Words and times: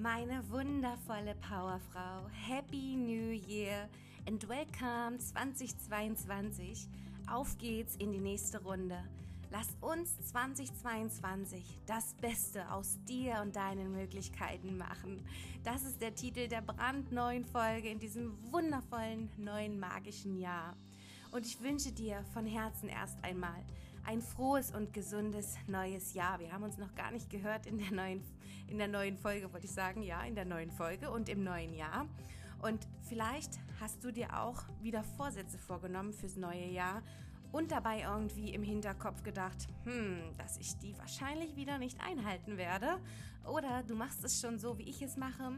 Meine 0.00 0.48
wundervolle 0.48 1.34
Powerfrau, 1.34 2.28
Happy 2.30 2.94
New 2.94 3.32
Year 3.32 3.88
and 4.28 4.48
welcome 4.48 5.18
2022. 5.18 6.86
Auf 7.28 7.58
geht's 7.58 7.96
in 7.96 8.12
die 8.12 8.20
nächste 8.20 8.62
Runde. 8.62 8.96
Lass 9.50 9.66
uns 9.80 10.16
2022 10.28 11.80
das 11.86 12.14
Beste 12.20 12.70
aus 12.70 12.96
dir 13.08 13.40
und 13.42 13.56
deinen 13.56 13.90
Möglichkeiten 13.90 14.76
machen. 14.76 15.26
Das 15.64 15.82
ist 15.82 16.00
der 16.00 16.14
Titel 16.14 16.46
der 16.46 16.62
brandneuen 16.62 17.44
Folge 17.44 17.88
in 17.88 17.98
diesem 17.98 18.38
wundervollen 18.52 19.28
neuen 19.36 19.80
magischen 19.80 20.38
Jahr. 20.38 20.76
Und 21.32 21.44
ich 21.44 21.60
wünsche 21.60 21.90
dir 21.90 22.22
von 22.32 22.46
Herzen 22.46 22.88
erst 22.88 23.18
einmal 23.24 23.64
ein 24.08 24.22
frohes 24.22 24.70
und 24.70 24.94
gesundes 24.94 25.56
neues 25.66 26.14
Jahr. 26.14 26.40
Wir 26.40 26.50
haben 26.50 26.62
uns 26.62 26.78
noch 26.78 26.94
gar 26.94 27.10
nicht 27.10 27.28
gehört 27.28 27.66
in 27.66 27.76
der 27.76 27.92
neuen, 27.92 28.22
in 28.66 28.78
der 28.78 28.88
neuen 28.88 29.18
Folge, 29.18 29.52
wollte 29.52 29.66
ich 29.66 29.72
sagen, 29.72 30.02
ja, 30.02 30.22
in 30.22 30.34
der 30.34 30.46
neuen 30.46 30.70
Folge 30.70 31.10
und 31.10 31.28
im 31.28 31.44
neuen 31.44 31.74
Jahr. 31.74 32.06
Und 32.62 32.88
vielleicht 33.02 33.60
hast 33.82 34.02
du 34.02 34.10
dir 34.10 34.34
auch 34.40 34.62
wieder 34.80 35.04
Vorsätze 35.04 35.58
vorgenommen 35.58 36.14
fürs 36.14 36.36
neue 36.36 36.68
Jahr 36.68 37.02
und 37.52 37.70
dabei 37.70 38.00
irgendwie 38.00 38.54
im 38.54 38.62
Hinterkopf 38.62 39.22
gedacht, 39.24 39.68
hm, 39.84 40.22
dass 40.38 40.56
ich 40.56 40.78
die 40.78 40.96
wahrscheinlich 40.96 41.54
wieder 41.54 41.76
nicht 41.76 42.00
einhalten 42.00 42.56
werde. 42.56 42.98
Oder 43.44 43.82
du 43.82 43.94
machst 43.94 44.24
es 44.24 44.40
schon 44.40 44.58
so, 44.58 44.78
wie 44.78 44.88
ich 44.88 45.02
es 45.02 45.18
mache. 45.18 45.52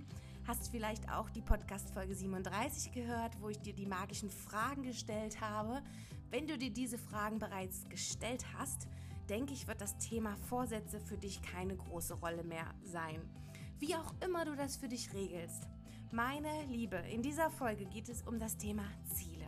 Hast 0.48 0.72
vielleicht 0.72 1.08
auch 1.08 1.30
die 1.30 1.42
Podcast-Folge 1.42 2.16
37 2.16 2.91
gehört, 2.91 3.41
wo 3.41 3.48
ich 3.48 3.60
dir 3.60 3.74
die 3.74 3.86
magischen 3.86 4.30
Fragen 4.30 4.82
gestellt 4.82 5.41
habe. 5.41 5.82
Wenn 6.30 6.47
du 6.47 6.57
dir 6.57 6.70
diese 6.70 6.98
Fragen 6.98 7.39
bereits 7.39 7.89
gestellt 7.89 8.45
hast, 8.57 8.89
denke 9.29 9.52
ich, 9.52 9.69
wird 9.69 9.80
das 9.80 9.98
Thema 9.98 10.37
Vorsätze 10.48 11.01
für 11.01 11.19
dich 11.19 11.43
keine 11.43 11.77
große 11.77 12.14
Rolle 12.14 12.45
mehr 12.45 12.75
sein. 12.84 13.20
Wie 13.78 13.95
auch 13.97 14.14
immer 14.25 14.45
du 14.45 14.55
das 14.56 14.77
für 14.77 14.89
dich 14.89 15.12
regelst. 15.12 15.69
Meine 16.12 16.64
Liebe, 16.67 16.97
in 16.97 17.22
dieser 17.22 17.50
Folge 17.50 17.84
geht 17.87 18.09
es 18.09 18.22
um 18.22 18.39
das 18.39 18.56
Thema 18.56 18.84
Ziele 19.14 19.41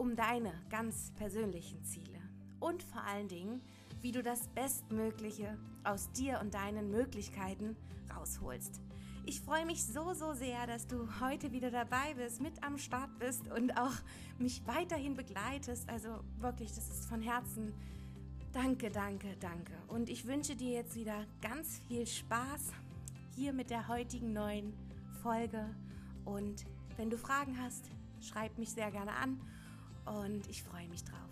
um 0.00 0.16
deine 0.16 0.54
ganz 0.70 1.12
persönlichen 1.16 1.84
Ziele 1.84 2.18
und 2.58 2.82
vor 2.82 3.02
allen 3.02 3.28
Dingen, 3.28 3.60
wie 4.00 4.12
du 4.12 4.22
das 4.22 4.48
Bestmögliche 4.48 5.58
aus 5.84 6.10
dir 6.12 6.40
und 6.40 6.54
deinen 6.54 6.90
Möglichkeiten 6.90 7.76
rausholst. 8.16 8.80
Ich 9.26 9.40
freue 9.40 9.66
mich 9.66 9.84
so, 9.84 10.12
so 10.14 10.32
sehr, 10.32 10.66
dass 10.66 10.86
du 10.86 11.08
heute 11.20 11.52
wieder 11.52 11.70
dabei 11.70 12.14
bist, 12.14 12.40
mit 12.40 12.62
am 12.64 12.78
Start 12.78 13.18
bist 13.18 13.48
und 13.48 13.76
auch 13.76 13.94
mich 14.38 14.66
weiterhin 14.66 15.14
begleitest. 15.14 15.88
Also 15.88 16.24
wirklich, 16.38 16.70
das 16.74 16.88
ist 16.90 17.06
von 17.06 17.22
Herzen. 17.22 17.72
Danke, 18.52 18.90
danke, 18.90 19.36
danke. 19.38 19.72
Und 19.88 20.08
ich 20.08 20.26
wünsche 20.26 20.56
dir 20.56 20.72
jetzt 20.72 20.96
wieder 20.96 21.26
ganz 21.40 21.80
viel 21.86 22.06
Spaß 22.06 22.72
hier 23.36 23.52
mit 23.52 23.70
der 23.70 23.88
heutigen 23.88 24.32
neuen 24.32 24.72
Folge. 25.22 25.64
Und 26.24 26.64
wenn 26.96 27.10
du 27.10 27.16
Fragen 27.16 27.56
hast, 27.60 27.84
schreib 28.20 28.58
mich 28.58 28.70
sehr 28.70 28.90
gerne 28.90 29.12
an 29.12 29.40
und 30.06 30.48
ich 30.48 30.62
freue 30.62 30.88
mich 30.88 31.04
drauf. 31.04 31.30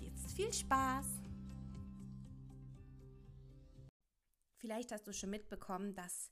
Jetzt 0.00 0.32
viel 0.32 0.52
Spaß! 0.52 1.06
Vielleicht 4.58 4.92
hast 4.92 5.06
du 5.06 5.12
schon 5.12 5.30
mitbekommen, 5.30 5.94
dass 5.94 6.30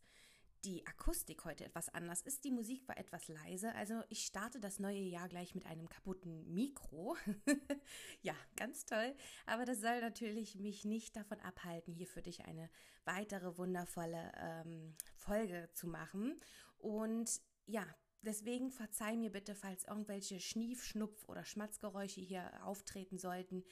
die 0.65 0.87
Akustik 0.87 1.45
heute 1.45 1.65
etwas 1.65 1.89
anders 1.89 2.23
ist. 2.23 2.45
Die 2.45 2.51
Musik 2.51 2.87
war 2.89 2.97
etwas 2.97 3.29
leise. 3.29 3.75
Also 3.75 4.03
ich 4.09 4.25
starte 4.25 4.61
das 4.61 4.79
neue 4.79 5.01
Jahr 5.01 5.29
gleich 5.29 5.55
mit 5.55 5.67
einem 5.67 5.89
kaputten 5.89 6.53
Mikro. 6.53 7.17
ja, 8.23 8.35
ganz 8.57 8.85
toll. 8.85 9.15
Aber 9.47 9.65
das 9.65 9.81
soll 9.81 10.01
natürlich 10.01 10.57
mich 10.57 10.85
nicht 10.85 11.17
davon 11.17 11.41
abhalten, 11.41 11.93
hier 11.93 12.07
für 12.07 12.23
dich 12.23 12.45
eine 12.45 12.71
weitere 13.05 13.59
wundervolle 13.59 14.33
ähm, 14.37 14.95
Folge 15.17 15.69
zu 15.73 15.87
machen. 15.89 16.41
Und 16.79 17.41
ja, 17.67 17.87
Deswegen 18.25 18.71
verzeih 18.71 19.17
mir 19.17 19.33
bitte, 19.33 19.57
falls 19.57 19.83
irgendwelche 19.83 20.39
Schnief, 20.39 20.85
Schnupf 20.85 21.29
oder 21.29 21.45
Schmatzgeräusche 21.45 22.21
hier 22.21 22.65
auftreten 22.65 23.19
sollten. 23.19 23.65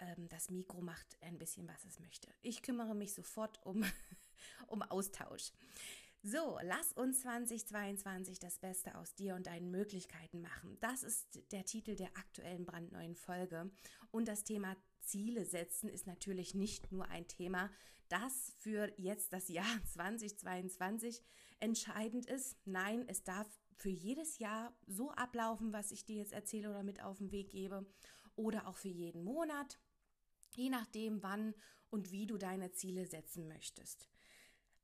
Ähm, 0.00 0.28
das 0.28 0.50
Mikro 0.50 0.80
macht 0.80 1.16
ein 1.20 1.38
bisschen, 1.38 1.68
was 1.68 1.84
es 1.84 2.00
möchte. 2.00 2.28
Ich 2.42 2.62
kümmere 2.62 2.96
mich 2.96 3.14
sofort 3.14 3.64
um, 3.64 3.84
um 4.66 4.82
Austausch. 4.82 5.52
So, 6.24 6.56
lass 6.62 6.92
uns 6.92 7.22
2022 7.22 8.38
das 8.38 8.60
Beste 8.60 8.96
aus 8.96 9.16
dir 9.16 9.34
und 9.34 9.48
deinen 9.48 9.72
Möglichkeiten 9.72 10.40
machen. 10.40 10.78
Das 10.78 11.02
ist 11.02 11.42
der 11.50 11.64
Titel 11.64 11.96
der 11.96 12.16
aktuellen 12.16 12.64
brandneuen 12.64 13.16
Folge. 13.16 13.72
Und 14.12 14.28
das 14.28 14.44
Thema 14.44 14.76
Ziele 15.00 15.44
setzen 15.44 15.88
ist 15.88 16.06
natürlich 16.06 16.54
nicht 16.54 16.92
nur 16.92 17.08
ein 17.08 17.26
Thema, 17.26 17.72
das 18.08 18.54
für 18.58 18.92
jetzt 18.96 19.32
das 19.32 19.48
Jahr 19.48 19.66
2022 19.92 21.24
entscheidend 21.58 22.26
ist. 22.26 22.56
Nein, 22.66 23.04
es 23.08 23.24
darf 23.24 23.48
für 23.74 23.90
jedes 23.90 24.38
Jahr 24.38 24.72
so 24.86 25.10
ablaufen, 25.10 25.72
was 25.72 25.90
ich 25.90 26.04
dir 26.04 26.18
jetzt 26.18 26.32
erzähle 26.32 26.70
oder 26.70 26.84
mit 26.84 27.02
auf 27.02 27.18
den 27.18 27.32
Weg 27.32 27.50
gebe. 27.50 27.84
Oder 28.36 28.68
auch 28.68 28.76
für 28.76 28.88
jeden 28.88 29.24
Monat, 29.24 29.80
je 30.54 30.70
nachdem, 30.70 31.20
wann 31.24 31.52
und 31.90 32.12
wie 32.12 32.28
du 32.28 32.38
deine 32.38 32.70
Ziele 32.70 33.06
setzen 33.06 33.48
möchtest. 33.48 34.08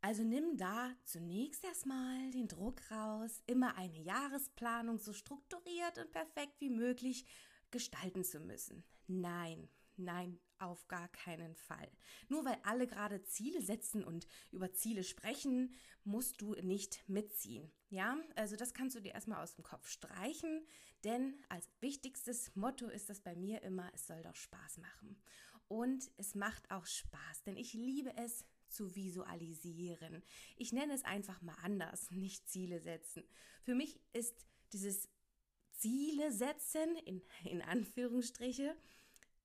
Also 0.00 0.22
nimm 0.22 0.56
da 0.56 0.94
zunächst 1.04 1.64
erstmal 1.64 2.30
den 2.30 2.46
Druck 2.46 2.88
raus, 2.90 3.42
immer 3.46 3.76
eine 3.76 4.00
Jahresplanung 4.00 4.98
so 4.98 5.12
strukturiert 5.12 5.98
und 5.98 6.12
perfekt 6.12 6.60
wie 6.60 6.70
möglich 6.70 7.26
gestalten 7.70 8.22
zu 8.22 8.38
müssen. 8.38 8.84
Nein, 9.08 9.68
nein, 9.96 10.38
auf 10.58 10.86
gar 10.86 11.08
keinen 11.08 11.56
Fall. 11.56 11.90
Nur 12.28 12.44
weil 12.44 12.58
alle 12.62 12.86
gerade 12.86 13.24
Ziele 13.24 13.60
setzen 13.60 14.04
und 14.04 14.28
über 14.52 14.72
Ziele 14.72 15.02
sprechen, 15.02 15.74
musst 16.04 16.40
du 16.40 16.54
nicht 16.54 17.08
mitziehen. 17.08 17.70
Ja, 17.90 18.16
also 18.36 18.54
das 18.54 18.74
kannst 18.74 18.96
du 18.96 19.00
dir 19.00 19.14
erstmal 19.14 19.42
aus 19.42 19.56
dem 19.56 19.64
Kopf 19.64 19.88
streichen, 19.88 20.64
denn 21.04 21.34
als 21.48 21.68
wichtigstes 21.80 22.54
Motto 22.54 22.86
ist 22.86 23.10
das 23.10 23.20
bei 23.20 23.34
mir 23.34 23.62
immer, 23.62 23.90
es 23.94 24.06
soll 24.06 24.22
doch 24.22 24.36
Spaß 24.36 24.78
machen. 24.78 25.20
Und 25.66 26.10
es 26.16 26.34
macht 26.34 26.70
auch 26.70 26.86
Spaß, 26.86 27.42
denn 27.44 27.56
ich 27.56 27.74
liebe 27.74 28.16
es, 28.16 28.44
zu 28.70 28.94
visualisieren. 28.94 30.22
Ich 30.56 30.72
nenne 30.72 30.94
es 30.94 31.04
einfach 31.04 31.42
mal 31.42 31.56
anders, 31.62 32.10
nicht 32.10 32.48
Ziele 32.48 32.80
setzen. 32.80 33.24
Für 33.62 33.74
mich 33.74 34.00
ist 34.12 34.46
dieses 34.72 35.08
Ziele 35.72 36.32
setzen, 36.32 36.96
in, 37.04 37.22
in 37.44 37.62
Anführungsstriche, 37.62 38.76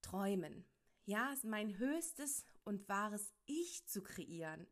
träumen. 0.02 0.66
Ja, 1.06 1.36
mein 1.44 1.78
höchstes 1.78 2.46
und 2.64 2.88
wahres 2.88 3.34
Ich 3.46 3.86
zu 3.86 4.02
kreieren, 4.02 4.66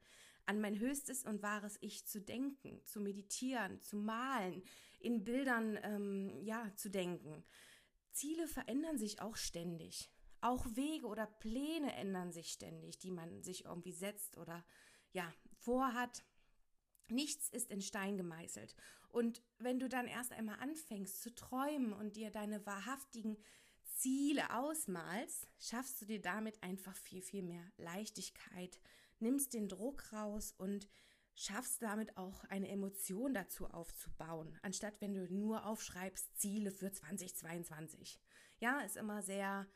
an 0.46 0.62
mein 0.62 0.80
höchstes 0.80 1.26
und 1.26 1.42
wahres 1.42 1.78
Ich 1.82 2.06
zu 2.06 2.22
denken, 2.22 2.84
zu 2.86 3.02
meditieren, 3.02 3.82
zu 3.82 3.98
malen, 3.98 4.64
in 5.00 5.24
Bildern 5.24 5.78
ähm, 5.84 6.42
ja 6.42 6.72
zu 6.76 6.90
denken. 6.90 7.44
Ziele 8.12 8.48
verändern 8.48 8.98
sich 8.98 9.22
auch 9.22 9.36
ständig. 9.36 10.10
Auch 10.42 10.66
Wege 10.76 11.08
oder 11.08 11.28
Pläne 11.28 11.94
ändern 11.94 12.32
sich 12.32 12.52
ständig, 12.52 12.98
die 12.98 13.12
man 13.12 13.44
sich 13.44 13.66
irgendwie 13.66 13.92
setzt 13.92 14.38
oder 14.38 14.66
ja, 15.14 15.32
vorhat. 15.60 16.24
Nichts 17.10 17.50
ist 17.50 17.70
in 17.70 17.82
Stein 17.82 18.18
gemeißelt. 18.18 18.76
Und 19.10 19.42
wenn 19.60 19.80
du 19.80 19.90
dann 19.90 20.08
erst 20.08 20.32
einmal 20.32 20.60
anfängst 20.60 21.22
zu 21.22 21.36
träumen 21.36 21.94
und 21.94 22.16
dir 22.16 22.32
deine 22.32 22.66
wahrhaftigen 22.66 23.38
Ziele 23.84 24.56
ausmalst, 24.56 25.48
schaffst 25.60 26.02
du 26.02 26.06
dir 26.06 26.22
damit 26.22 26.64
einfach 26.64 26.96
viel, 26.96 27.22
viel 27.22 27.44
mehr 27.44 27.64
Leichtigkeit, 27.78 28.80
nimmst 29.20 29.54
den 29.54 29.68
Druck 29.68 30.12
raus 30.14 30.54
und 30.58 30.88
schaffst 31.36 31.82
damit 31.82 32.18
auch 32.18 32.44
eine 32.46 32.70
Emotion 32.70 33.34
dazu 33.34 33.68
aufzubauen, 33.68 34.58
anstatt 34.62 35.00
wenn 35.02 35.14
du 35.14 35.32
nur 35.34 35.66
aufschreibst 35.66 36.38
Ziele 36.38 36.72
für 36.72 36.92
2022. 36.92 38.20
Ja, 38.60 38.82
ist 38.82 38.98
immer 38.98 39.22
sehr 39.22 39.68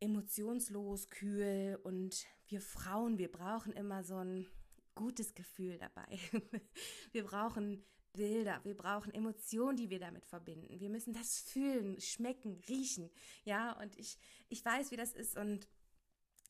emotionslos, 0.00 1.08
kühl 1.08 1.78
und 1.82 2.26
wir 2.48 2.60
Frauen, 2.60 3.18
wir 3.18 3.30
brauchen 3.30 3.72
immer 3.72 4.04
so 4.04 4.16
ein 4.16 4.46
gutes 4.94 5.34
Gefühl 5.34 5.78
dabei. 5.78 6.18
Wir 7.12 7.24
brauchen 7.24 7.84
Bilder, 8.12 8.60
wir 8.62 8.76
brauchen 8.76 9.12
Emotionen, 9.12 9.76
die 9.76 9.90
wir 9.90 9.98
damit 9.98 10.24
verbinden. 10.24 10.78
Wir 10.78 10.88
müssen 10.88 11.12
das 11.12 11.40
fühlen, 11.40 12.00
schmecken, 12.00 12.62
riechen. 12.68 13.10
Ja, 13.44 13.72
und 13.80 13.98
ich, 13.98 14.18
ich 14.48 14.64
weiß, 14.64 14.92
wie 14.92 14.96
das 14.96 15.12
ist 15.12 15.36
und 15.36 15.68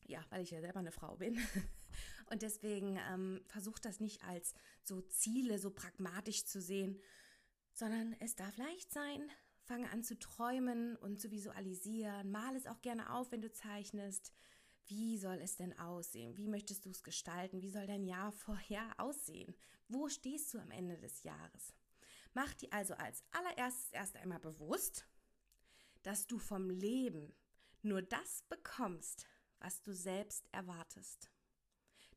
ja, 0.05 0.23
weil 0.29 0.43
ich 0.43 0.51
ja 0.51 0.61
selber 0.61 0.79
eine 0.79 0.91
Frau 0.91 1.15
bin. 1.15 1.39
Und 2.31 2.41
deswegen 2.41 2.99
ähm, 3.11 3.41
versucht 3.47 3.85
das 3.85 3.99
nicht 3.99 4.23
als 4.23 4.55
so 4.81 5.01
Ziele, 5.01 5.59
so 5.59 5.69
pragmatisch 5.69 6.45
zu 6.45 6.59
sehen, 6.59 6.99
sondern 7.71 8.15
es 8.19 8.35
darf 8.35 8.57
leicht 8.57 8.91
sein, 8.91 9.29
Fange 9.65 9.89
an 9.89 10.03
zu 10.03 10.17
träumen 10.19 10.95
und 10.95 11.19
zu 11.19 11.31
visualisieren. 11.31 12.29
Mal 12.29 12.55
es 12.55 12.67
auch 12.67 12.81
gerne 12.81 13.11
auf, 13.11 13.31
wenn 13.31 13.41
du 13.41 13.51
zeichnest. 13.51 14.31
Wie 14.85 15.17
soll 15.17 15.39
es 15.41 15.55
denn 15.55 15.77
aussehen? 15.79 16.37
Wie 16.37 16.47
möchtest 16.47 16.85
du 16.85 16.91
es 16.91 17.01
gestalten? 17.03 17.63
Wie 17.63 17.71
soll 17.71 17.87
dein 17.87 18.05
Jahr 18.05 18.31
vorher 18.45 18.87
aussehen? 18.99 19.55
Wo 19.87 20.07
stehst 20.07 20.53
du 20.53 20.59
am 20.59 20.69
Ende 20.69 20.97
des 20.97 21.23
Jahres? 21.23 21.73
Mach 22.33 22.53
dir 22.53 22.71
also 22.71 22.93
als 22.93 23.23
allererstes 23.31 23.91
erst 23.91 24.17
einmal 24.17 24.39
bewusst, 24.39 25.07
dass 26.03 26.27
du 26.27 26.37
vom 26.37 26.69
Leben 26.69 27.33
nur 27.81 28.03
das 28.03 28.43
bekommst, 28.43 29.25
was 29.59 29.81
du 29.81 29.93
selbst 29.93 30.47
erwartest. 30.51 31.31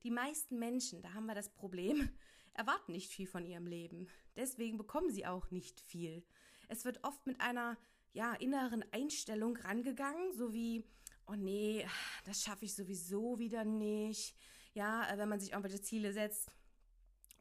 Die 0.02 0.10
meisten 0.10 0.58
Menschen, 0.58 1.00
da 1.00 1.14
haben 1.14 1.26
wir 1.26 1.34
das 1.34 1.48
Problem, 1.48 2.10
erwarten 2.52 2.92
nicht 2.92 3.10
viel 3.10 3.26
von 3.26 3.46
ihrem 3.46 3.66
Leben. 3.66 4.08
Deswegen 4.36 4.76
bekommen 4.76 5.10
sie 5.10 5.24
auch 5.24 5.50
nicht 5.50 5.80
viel. 5.80 6.26
Es 6.69 6.85
wird 6.85 7.03
oft 7.05 7.26
mit 7.26 7.41
einer 7.41 7.76
ja, 8.12 8.35
inneren 8.35 8.85
Einstellung 8.93 9.56
rangegangen, 9.56 10.32
so 10.32 10.53
wie, 10.53 10.85
oh 11.26 11.35
nee, 11.35 11.87
das 12.25 12.43
schaffe 12.43 12.65
ich 12.65 12.75
sowieso 12.75 13.38
wieder 13.38 13.65
nicht. 13.65 14.35
Ja, 14.75 15.09
wenn 15.17 15.29
man 15.29 15.41
sich 15.41 15.53
irgendwelche 15.53 15.81
Ziele 15.81 16.12
setzt. 16.12 16.53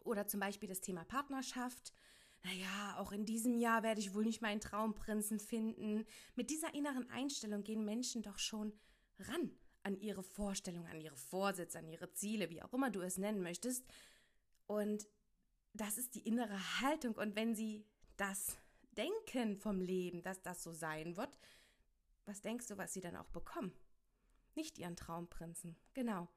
Oder 0.03 0.27
zum 0.27 0.39
Beispiel 0.39 0.69
das 0.69 0.81
Thema 0.81 1.03
Partnerschaft. 1.03 1.93
Naja, 2.43 2.95
auch 2.97 3.11
in 3.11 3.25
diesem 3.25 3.57
Jahr 3.57 3.83
werde 3.83 3.99
ich 3.99 4.13
wohl 4.13 4.23
nicht 4.23 4.41
meinen 4.41 4.61
Traumprinzen 4.61 5.39
finden. 5.39 6.05
Mit 6.35 6.49
dieser 6.49 6.73
inneren 6.73 7.09
Einstellung 7.09 7.63
gehen 7.63 7.83
Menschen 7.83 8.21
doch 8.21 8.39
schon 8.39 8.73
ran 9.19 9.51
an 9.83 9.99
ihre 9.99 10.23
Vorstellungen, 10.23 10.87
an 10.87 11.01
ihre 11.01 11.17
Vorsätze, 11.17 11.79
an 11.79 11.87
ihre 11.87 12.11
Ziele, 12.13 12.49
wie 12.49 12.61
auch 12.61 12.73
immer 12.73 12.89
du 12.89 13.01
es 13.01 13.17
nennen 13.17 13.41
möchtest. 13.41 13.85
Und 14.65 15.07
das 15.73 15.97
ist 15.97 16.15
die 16.15 16.27
innere 16.27 16.81
Haltung. 16.81 17.15
Und 17.15 17.35
wenn 17.35 17.55
sie 17.55 17.85
das 18.15 18.57
denken 18.97 19.57
vom 19.57 19.81
Leben, 19.81 20.21
dass 20.21 20.41
das 20.41 20.63
so 20.63 20.73
sein 20.73 21.17
wird, 21.17 21.37
was 22.25 22.41
denkst 22.41 22.67
du, 22.67 22.77
was 22.77 22.93
sie 22.93 23.01
dann 23.01 23.15
auch 23.15 23.29
bekommen? 23.29 23.71
Nicht 24.55 24.77
ihren 24.77 24.95
Traumprinzen, 24.95 25.77
genau. 25.93 26.27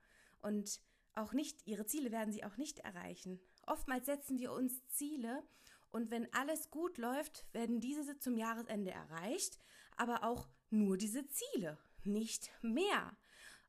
Und 0.41 0.81
auch 1.15 1.33
nicht, 1.33 1.67
ihre 1.67 1.87
Ziele 1.87 2.12
werden 2.12 2.33
sie 2.33 2.45
auch 2.45 2.57
nicht 2.57 2.81
erreichen. 2.81 3.41
Oftmals 3.67 4.07
setzen 4.07 4.39
wir 4.39 4.53
uns 4.53 4.87
Ziele 4.89 5.43
und 5.91 6.11
wenn 6.11 6.33
alles 6.33 6.71
gut 6.71 6.99
läuft, 6.99 7.47
werden 7.53 7.81
diese 7.81 8.19
zum 8.19 8.37
Jahresende 8.37 8.93
erreicht, 8.93 9.59
aber 9.97 10.23
auch 10.23 10.49
nur 10.71 10.97
diese 10.97 11.27
Ziele, 11.27 11.79
nicht 12.05 12.51
mehr. 12.63 13.17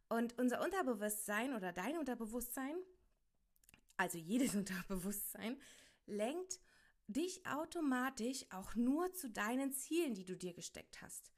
Und 0.08 0.38
unser 0.38 0.62
Unterbewusstsein 0.64 1.56
oder 1.56 1.72
dein 1.72 1.98
Unterbewusstsein, 1.98 2.76
also 3.98 4.18
jedes 4.18 4.56
Unterbewusstsein, 4.56 5.60
lenkt 6.06 6.60
dich 7.14 7.46
automatisch 7.46 8.46
auch 8.52 8.76
nur 8.76 9.14
zu 9.14 9.30
deinen 9.30 9.74
Zielen, 9.74 10.14
die 10.14 10.26
du 10.26 10.36
dir 10.36 10.54
gesteckt 10.54 11.02
hast. 11.02 11.32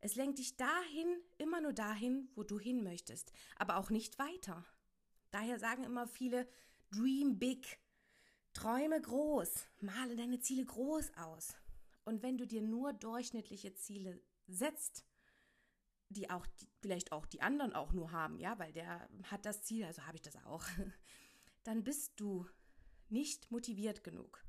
Es 0.00 0.16
lenkt 0.16 0.38
dich 0.38 0.56
dahin, 0.56 1.22
immer 1.38 1.60
nur 1.60 1.72
dahin, 1.72 2.28
wo 2.34 2.42
du 2.42 2.58
hin 2.58 2.82
möchtest, 2.82 3.32
aber 3.56 3.78
auch 3.78 3.90
nicht 3.90 4.18
weiter. 4.18 4.64
Daher 5.30 5.58
sagen 5.58 5.84
immer 5.84 6.06
viele, 6.06 6.46
dream 6.90 7.38
big, 7.38 7.78
träume 8.52 9.00
groß, 9.00 9.66
male 9.80 10.16
deine 10.16 10.40
Ziele 10.40 10.64
groß 10.64 11.16
aus. 11.16 11.54
Und 12.04 12.22
wenn 12.22 12.36
du 12.36 12.46
dir 12.46 12.62
nur 12.62 12.92
durchschnittliche 12.92 13.74
Ziele 13.74 14.20
setzt, 14.46 15.06
die 16.10 16.30
auch 16.30 16.46
die, 16.46 16.68
vielleicht 16.80 17.12
auch 17.12 17.26
die 17.26 17.40
anderen 17.40 17.72
auch 17.72 17.92
nur 17.92 18.12
haben, 18.12 18.38
ja, 18.38 18.58
weil 18.58 18.72
der 18.72 19.08
hat 19.24 19.46
das 19.46 19.62
Ziel, 19.62 19.84
also 19.84 20.06
habe 20.06 20.16
ich 20.16 20.22
das 20.22 20.36
auch, 20.44 20.64
dann 21.64 21.82
bist 21.82 22.20
du 22.20 22.46
nicht 23.08 23.50
motiviert 23.50 24.04
genug. 24.04 24.44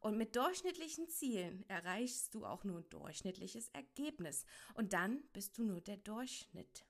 Und 0.00 0.16
mit 0.16 0.36
durchschnittlichen 0.36 1.08
Zielen 1.08 1.64
erreichst 1.68 2.34
du 2.34 2.44
auch 2.44 2.64
nur 2.64 2.78
ein 2.78 2.90
durchschnittliches 2.90 3.68
Ergebnis. 3.70 4.44
Und 4.74 4.92
dann 4.92 5.22
bist 5.32 5.58
du 5.58 5.64
nur 5.64 5.80
der 5.80 5.96
Durchschnitt. 5.96 6.84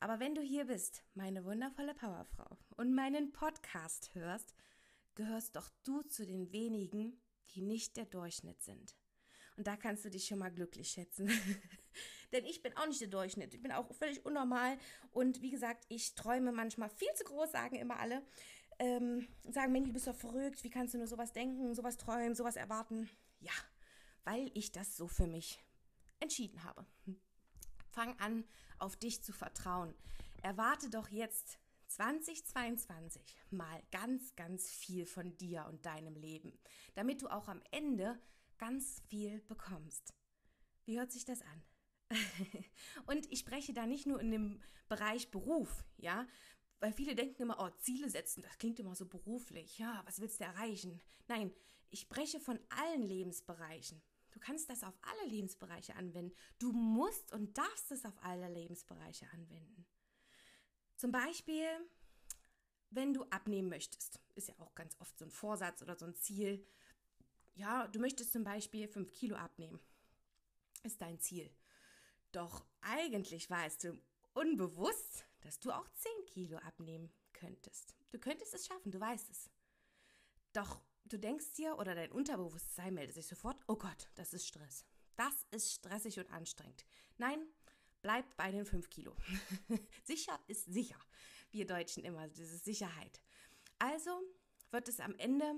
Aber 0.00 0.20
wenn 0.20 0.34
du 0.34 0.42
hier 0.42 0.66
bist, 0.66 1.02
meine 1.14 1.44
wundervolle 1.44 1.94
Powerfrau, 1.94 2.56
und 2.76 2.94
meinen 2.94 3.32
Podcast 3.32 4.14
hörst, 4.14 4.54
gehörst 5.16 5.56
doch 5.56 5.68
du 5.82 6.02
zu 6.02 6.24
den 6.24 6.52
wenigen, 6.52 7.20
die 7.50 7.62
nicht 7.62 7.96
der 7.96 8.06
Durchschnitt 8.06 8.62
sind. 8.62 8.96
Und 9.56 9.66
da 9.66 9.76
kannst 9.76 10.04
du 10.04 10.10
dich 10.10 10.26
schon 10.26 10.38
mal 10.38 10.52
glücklich 10.52 10.88
schätzen. 10.88 11.28
Denn 12.32 12.44
ich 12.44 12.62
bin 12.62 12.76
auch 12.76 12.86
nicht 12.86 13.00
der 13.00 13.08
Durchschnitt. 13.08 13.52
Ich 13.54 13.60
bin 13.60 13.72
auch 13.72 13.92
völlig 13.92 14.24
unnormal. 14.24 14.78
Und 15.10 15.42
wie 15.42 15.50
gesagt, 15.50 15.84
ich 15.88 16.14
träume 16.14 16.52
manchmal 16.52 16.90
viel 16.90 17.12
zu 17.14 17.24
groß, 17.24 17.50
sagen 17.50 17.74
immer 17.74 17.98
alle. 17.98 18.22
Ähm, 18.78 19.26
sagen, 19.50 19.72
Mensch, 19.72 19.88
du 19.88 19.92
bist 19.92 20.06
doch 20.06 20.14
verrückt. 20.14 20.62
Wie 20.62 20.70
kannst 20.70 20.94
du 20.94 20.98
nur 20.98 21.06
sowas 21.06 21.32
denken, 21.32 21.74
sowas 21.74 21.96
träumen, 21.96 22.34
sowas 22.34 22.56
erwarten? 22.56 23.08
Ja, 23.40 23.52
weil 24.24 24.50
ich 24.54 24.72
das 24.72 24.96
so 24.96 25.08
für 25.08 25.26
mich 25.26 25.58
entschieden 26.20 26.62
habe. 26.64 26.86
Fang 27.90 28.18
an, 28.20 28.44
auf 28.78 28.96
dich 28.96 29.22
zu 29.22 29.32
vertrauen. 29.32 29.94
Erwarte 30.42 30.90
doch 30.90 31.08
jetzt 31.08 31.58
2022 31.88 33.36
mal 33.50 33.82
ganz, 33.90 34.36
ganz 34.36 34.70
viel 34.70 35.06
von 35.06 35.36
dir 35.38 35.66
und 35.66 35.84
deinem 35.86 36.14
Leben, 36.16 36.52
damit 36.94 37.22
du 37.22 37.28
auch 37.28 37.48
am 37.48 37.62
Ende 37.70 38.20
ganz 38.58 39.02
viel 39.08 39.40
bekommst. 39.42 40.14
Wie 40.84 40.98
hört 40.98 41.12
sich 41.12 41.24
das 41.24 41.42
an? 41.42 41.62
und 43.06 43.30
ich 43.32 43.40
spreche 43.40 43.72
da 43.72 43.86
nicht 43.86 44.06
nur 44.06 44.20
in 44.20 44.30
dem 44.30 44.60
Bereich 44.88 45.30
Beruf, 45.30 45.84
ja, 45.96 46.26
weil 46.80 46.92
viele 46.92 47.14
denken 47.14 47.42
immer, 47.42 47.58
oh, 47.60 47.70
Ziele 47.80 48.08
setzen, 48.08 48.42
das 48.42 48.58
klingt 48.58 48.78
immer 48.78 48.94
so 48.94 49.06
beruflich, 49.06 49.78
ja, 49.78 50.02
was 50.06 50.20
willst 50.20 50.40
du 50.40 50.44
erreichen? 50.44 51.00
Nein, 51.26 51.52
ich 51.90 52.00
spreche 52.00 52.40
von 52.40 52.58
allen 52.70 53.02
Lebensbereichen. 53.02 54.02
Du 54.30 54.38
kannst 54.38 54.70
das 54.70 54.84
auf 54.84 54.94
alle 55.02 55.28
Lebensbereiche 55.30 55.96
anwenden. 55.96 56.36
Du 56.58 56.72
musst 56.72 57.32
und 57.32 57.56
darfst 57.56 57.90
es 57.90 58.04
auf 58.04 58.14
alle 58.22 58.48
Lebensbereiche 58.48 59.26
anwenden. 59.32 59.86
Zum 60.96 61.12
Beispiel, 61.12 61.66
wenn 62.90 63.14
du 63.14 63.24
abnehmen 63.24 63.68
möchtest, 63.68 64.20
ist 64.34 64.48
ja 64.48 64.54
auch 64.58 64.74
ganz 64.74 64.96
oft 65.00 65.18
so 65.18 65.24
ein 65.24 65.30
Vorsatz 65.30 65.82
oder 65.82 65.96
so 65.96 66.06
ein 66.06 66.14
Ziel. 66.14 66.64
Ja, 67.54 67.88
du 67.88 67.98
möchtest 67.98 68.32
zum 68.32 68.44
Beispiel 68.44 68.86
5 68.86 69.12
Kilo 69.12 69.36
abnehmen. 69.36 69.80
Ist 70.82 71.00
dein 71.00 71.18
Ziel. 71.18 71.50
Doch 72.32 72.64
eigentlich 72.80 73.48
weißt 73.48 73.84
du 73.84 74.00
unbewusst, 74.34 75.27
dass 75.40 75.58
du 75.60 75.70
auch 75.70 75.88
10 75.88 76.12
Kilo 76.26 76.58
abnehmen 76.58 77.12
könntest. 77.32 77.94
Du 78.10 78.18
könntest 78.18 78.54
es 78.54 78.66
schaffen, 78.66 78.90
du 78.90 79.00
weißt 79.00 79.30
es. 79.30 79.50
Doch 80.52 80.80
du 81.04 81.18
denkst 81.18 81.54
dir 81.54 81.78
oder 81.78 81.94
dein 81.94 82.12
Unterbewusstsein 82.12 82.94
meldet 82.94 83.14
sich 83.14 83.26
sofort, 83.26 83.60
oh 83.66 83.76
Gott, 83.76 84.08
das 84.14 84.32
ist 84.32 84.46
Stress. 84.46 84.84
Das 85.16 85.46
ist 85.50 85.72
stressig 85.72 86.18
und 86.18 86.30
anstrengend. 86.30 86.86
Nein, 87.16 87.44
bleib 88.02 88.36
bei 88.36 88.50
den 88.50 88.64
5 88.64 88.88
Kilo. 88.88 89.16
sicher 90.04 90.38
ist 90.46 90.72
sicher. 90.72 90.98
Wir 91.50 91.66
Deutschen 91.66 92.04
immer, 92.04 92.28
diese 92.28 92.58
Sicherheit. 92.58 93.20
Also 93.78 94.20
wird 94.70 94.88
es 94.88 95.00
am 95.00 95.14
Ende 95.16 95.54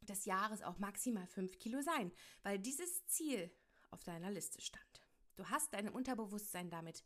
des 0.00 0.24
Jahres 0.24 0.62
auch 0.62 0.78
maximal 0.78 1.26
5 1.26 1.58
Kilo 1.58 1.82
sein, 1.82 2.12
weil 2.42 2.58
dieses 2.58 3.06
Ziel 3.06 3.50
auf 3.90 4.02
deiner 4.02 4.30
Liste 4.30 4.60
stand. 4.60 5.02
Du 5.36 5.48
hast 5.48 5.72
deinem 5.72 5.94
Unterbewusstsein 5.94 6.70
damit 6.70 7.04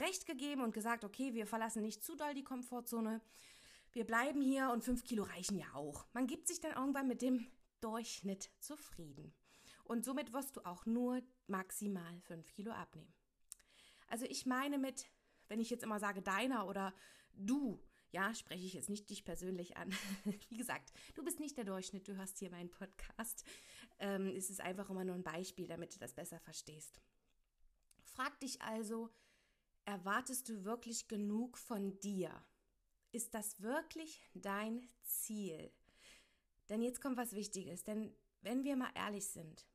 recht 0.00 0.26
gegeben 0.26 0.62
und 0.62 0.74
gesagt, 0.74 1.04
okay, 1.04 1.34
wir 1.34 1.46
verlassen 1.46 1.82
nicht 1.82 2.02
zu 2.02 2.16
doll 2.16 2.34
die 2.34 2.44
Komfortzone. 2.44 3.20
Wir 3.92 4.06
bleiben 4.06 4.40
hier 4.40 4.70
und 4.70 4.84
fünf 4.84 5.04
Kilo 5.04 5.24
reichen 5.24 5.58
ja 5.58 5.66
auch. 5.74 6.06
Man 6.12 6.26
gibt 6.26 6.48
sich 6.48 6.60
dann 6.60 6.72
irgendwann 6.72 7.08
mit 7.08 7.22
dem 7.22 7.46
Durchschnitt 7.80 8.50
zufrieden. 8.58 9.34
Und 9.84 10.04
somit 10.04 10.32
wirst 10.32 10.56
du 10.56 10.62
auch 10.62 10.86
nur 10.86 11.20
maximal 11.46 12.20
fünf 12.20 12.52
Kilo 12.52 12.72
abnehmen. 12.72 13.12
Also 14.08 14.24
ich 14.26 14.46
meine 14.46 14.78
mit, 14.78 15.06
wenn 15.48 15.60
ich 15.60 15.70
jetzt 15.70 15.82
immer 15.82 15.98
sage 15.98 16.22
deiner 16.22 16.66
oder 16.66 16.94
du, 17.34 17.82
ja, 18.10 18.34
spreche 18.34 18.64
ich 18.64 18.74
jetzt 18.74 18.90
nicht 18.90 19.08
dich 19.10 19.24
persönlich 19.24 19.76
an. 19.76 19.90
Wie 20.48 20.56
gesagt, 20.56 20.92
du 21.14 21.24
bist 21.24 21.40
nicht 21.40 21.56
der 21.56 21.64
Durchschnitt, 21.64 22.06
du 22.08 22.16
hörst 22.16 22.38
hier 22.38 22.50
meinen 22.50 22.70
Podcast. 22.70 23.44
Ähm, 23.98 24.34
es 24.36 24.50
ist 24.50 24.60
einfach 24.60 24.90
immer 24.90 25.04
nur 25.04 25.14
ein 25.14 25.24
Beispiel, 25.24 25.66
damit 25.66 25.94
du 25.94 25.98
das 25.98 26.14
besser 26.14 26.38
verstehst. 26.38 27.00
Frag 28.02 28.38
dich 28.40 28.60
also, 28.62 29.10
erwartest 29.84 30.48
du 30.48 30.64
wirklich 30.64 31.08
genug 31.08 31.58
von 31.58 31.98
dir? 32.00 32.30
Ist 33.12 33.34
das 33.34 33.60
wirklich 33.60 34.22
dein 34.34 34.88
Ziel? 35.02 35.70
Denn 36.68 36.82
jetzt 36.82 37.00
kommt 37.00 37.16
was 37.16 37.34
Wichtiges, 37.34 37.84
denn 37.84 38.14
wenn 38.40 38.64
wir 38.64 38.76
mal 38.76 38.90
ehrlich 38.94 39.28
sind, 39.28 39.66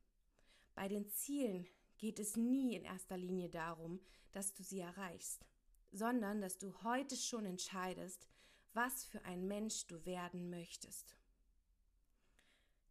bei 0.75 0.87
den 0.87 1.09
Zielen 1.09 1.67
geht 1.97 2.19
es 2.19 2.35
nie 2.35 2.75
in 2.75 2.83
erster 2.83 3.17
Linie 3.17 3.49
darum, 3.49 3.99
dass 4.31 4.53
du 4.53 4.63
sie 4.63 4.79
erreichst, 4.79 5.45
sondern 5.91 6.41
dass 6.41 6.57
du 6.57 6.73
heute 6.83 7.15
schon 7.15 7.45
entscheidest, 7.45 8.27
was 8.73 9.05
für 9.05 9.23
ein 9.25 9.47
Mensch 9.47 9.87
du 9.87 10.05
werden 10.05 10.49
möchtest. 10.49 11.15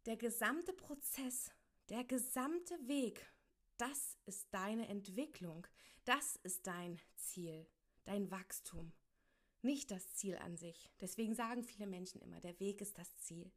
Der 0.05 0.17
gesamte 0.17 0.73
Prozess, 0.73 1.51
der 1.89 2.03
gesamte 2.03 2.75
Weg 2.87 3.25
das 3.77 4.17
ist 4.25 4.47
deine 4.51 4.87
Entwicklung. 4.87 5.67
Das 6.05 6.35
ist 6.37 6.67
dein 6.67 6.99
Ziel, 7.15 7.67
dein 8.05 8.31
Wachstum. 8.31 8.93
Nicht 9.61 9.91
das 9.91 10.13
Ziel 10.13 10.37
an 10.37 10.57
sich. 10.57 10.89
Deswegen 11.01 11.35
sagen 11.35 11.63
viele 11.63 11.87
Menschen 11.87 12.21
immer, 12.21 12.39
der 12.39 12.59
Weg 12.59 12.81
ist 12.81 12.97
das 12.97 13.15
Ziel. 13.17 13.51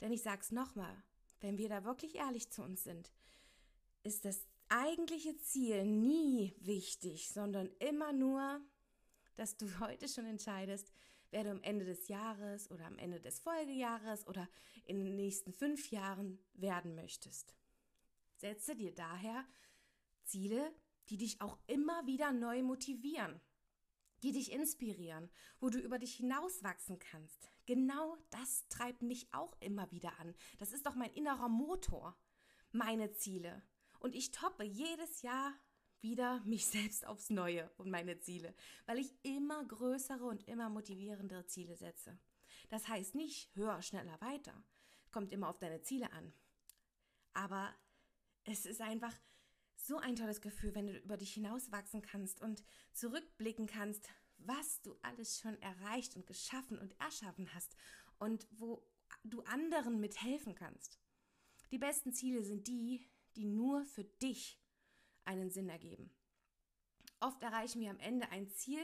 Denn 0.00 0.12
ich 0.12 0.22
sag's 0.22 0.50
nochmal, 0.50 1.02
wenn 1.40 1.58
wir 1.58 1.68
da 1.68 1.84
wirklich 1.84 2.16
ehrlich 2.16 2.50
zu 2.50 2.62
uns 2.62 2.84
sind, 2.84 3.12
ist 4.02 4.24
das 4.24 4.46
eigentliche 4.68 5.36
Ziel 5.38 5.84
nie 5.84 6.54
wichtig, 6.58 7.28
sondern 7.28 7.70
immer 7.78 8.12
nur, 8.12 8.60
dass 9.36 9.56
du 9.56 9.66
heute 9.80 10.08
schon 10.08 10.26
entscheidest, 10.26 10.92
wer 11.30 11.44
du 11.44 11.50
am 11.50 11.62
Ende 11.62 11.84
des 11.84 12.08
Jahres 12.08 12.70
oder 12.70 12.86
am 12.86 12.98
Ende 12.98 13.20
des 13.20 13.40
Folgejahres 13.40 14.26
oder 14.26 14.48
in 14.84 15.04
den 15.04 15.16
nächsten 15.16 15.52
fünf 15.52 15.90
Jahren 15.90 16.38
werden 16.54 16.94
möchtest. 16.94 17.54
Setze 18.36 18.76
dir 18.76 18.94
daher 18.94 19.46
Ziele, 20.24 20.74
die 21.08 21.16
dich 21.16 21.40
auch 21.40 21.58
immer 21.66 22.06
wieder 22.06 22.32
neu 22.32 22.62
motivieren, 22.62 23.40
die 24.22 24.32
dich 24.32 24.52
inspirieren, 24.52 25.30
wo 25.60 25.70
du 25.70 25.78
über 25.78 25.98
dich 25.98 26.14
hinauswachsen 26.14 26.98
kannst, 26.98 27.50
Genau 27.66 28.18
das 28.30 28.68
treibt 28.68 29.02
mich 29.02 29.32
auch 29.32 29.56
immer 29.60 29.90
wieder 29.90 30.18
an. 30.18 30.34
Das 30.58 30.72
ist 30.72 30.86
doch 30.86 30.94
mein 30.94 31.12
innerer 31.12 31.48
Motor. 31.48 32.16
Meine 32.72 33.12
Ziele. 33.12 33.62
Und 34.00 34.14
ich 34.14 34.32
toppe 34.32 34.64
jedes 34.64 35.22
Jahr 35.22 35.54
wieder 36.00 36.40
mich 36.44 36.66
selbst 36.66 37.06
aufs 37.06 37.30
Neue 37.30 37.70
und 37.78 37.90
meine 37.90 38.18
Ziele, 38.18 38.54
weil 38.86 38.98
ich 38.98 39.14
immer 39.22 39.64
größere 39.64 40.24
und 40.24 40.46
immer 40.46 40.68
motivierendere 40.68 41.46
Ziele 41.46 41.76
setze. 41.76 42.18
Das 42.68 42.88
heißt 42.88 43.14
nicht 43.14 43.54
höher, 43.54 43.80
schneller, 43.80 44.20
weiter. 44.20 44.62
Kommt 45.10 45.32
immer 45.32 45.48
auf 45.48 45.58
deine 45.58 45.80
Ziele 45.80 46.12
an. 46.12 46.32
Aber 47.32 47.74
es 48.44 48.66
ist 48.66 48.80
einfach 48.80 49.14
so 49.76 49.98
ein 49.98 50.16
tolles 50.16 50.40
Gefühl, 50.40 50.74
wenn 50.74 50.86
du 50.86 50.96
über 50.98 51.16
dich 51.16 51.34
hinauswachsen 51.34 52.02
kannst 52.02 52.40
und 52.40 52.62
zurückblicken 52.92 53.66
kannst, 53.66 54.08
was 54.38 54.80
du 54.82 54.96
alles 55.02 55.38
schon 55.40 55.60
erreicht 55.60 56.16
und 56.16 56.26
geschaffen 56.26 56.78
und 56.78 56.98
erschaffen 57.00 57.52
hast 57.54 57.76
und 58.18 58.46
wo 58.52 58.86
du 59.24 59.42
anderen 59.42 60.00
mithelfen 60.00 60.54
kannst. 60.54 60.98
Die 61.70 61.78
besten 61.78 62.12
Ziele 62.12 62.44
sind 62.44 62.66
die, 62.66 63.08
die 63.36 63.44
nur 63.44 63.84
für 63.84 64.04
dich 64.04 64.60
einen 65.24 65.50
Sinn 65.50 65.68
ergeben. 65.68 66.10
Oft 67.20 67.42
erreichen 67.42 67.80
wir 67.80 67.90
am 67.90 68.00
Ende 68.00 68.28
ein 68.30 68.48
Ziel 68.50 68.82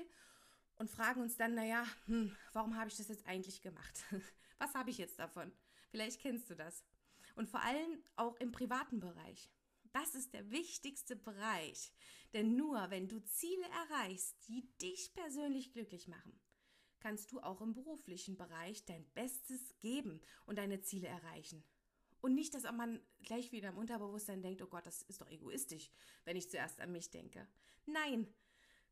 und 0.76 0.90
fragen 0.90 1.20
uns 1.20 1.36
dann, 1.36 1.54
naja, 1.54 1.84
hm, 2.06 2.34
warum 2.52 2.76
habe 2.76 2.88
ich 2.88 2.96
das 2.96 3.08
jetzt 3.08 3.26
eigentlich 3.26 3.60
gemacht? 3.60 4.04
Was 4.58 4.74
habe 4.74 4.90
ich 4.90 4.98
jetzt 4.98 5.18
davon? 5.18 5.52
Vielleicht 5.90 6.20
kennst 6.20 6.48
du 6.48 6.54
das. 6.54 6.84
Und 7.40 7.48
vor 7.48 7.62
allem 7.62 8.04
auch 8.16 8.36
im 8.36 8.52
privaten 8.52 9.00
Bereich. 9.00 9.50
Das 9.94 10.14
ist 10.14 10.34
der 10.34 10.50
wichtigste 10.50 11.16
Bereich. 11.16 11.90
Denn 12.34 12.54
nur 12.54 12.90
wenn 12.90 13.08
du 13.08 13.18
Ziele 13.24 13.64
erreichst, 13.88 14.36
die 14.46 14.70
dich 14.76 15.14
persönlich 15.14 15.72
glücklich 15.72 16.06
machen, 16.06 16.38
kannst 16.98 17.32
du 17.32 17.40
auch 17.40 17.62
im 17.62 17.72
beruflichen 17.72 18.36
Bereich 18.36 18.84
dein 18.84 19.08
Bestes 19.14 19.74
geben 19.78 20.20
und 20.44 20.58
deine 20.58 20.82
Ziele 20.82 21.08
erreichen. 21.08 21.64
Und 22.20 22.34
nicht, 22.34 22.52
dass 22.52 22.70
man 22.70 23.00
gleich 23.22 23.52
wieder 23.52 23.70
im 23.70 23.78
Unterbewusstsein 23.78 24.42
denkt, 24.42 24.60
oh 24.60 24.66
Gott, 24.66 24.84
das 24.84 25.00
ist 25.00 25.22
doch 25.22 25.30
egoistisch, 25.30 25.90
wenn 26.26 26.36
ich 26.36 26.50
zuerst 26.50 26.78
an 26.78 26.92
mich 26.92 27.10
denke. 27.10 27.48
Nein, 27.86 28.26